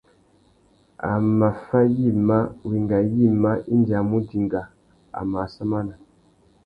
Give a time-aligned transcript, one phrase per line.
[1.09, 4.61] A mà fá yïmá, wenga yïmá indi a mù dinga,
[5.19, 5.93] a mù assamana.